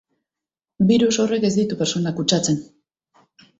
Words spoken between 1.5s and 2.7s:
ez ditu pertsonak kutsatzen.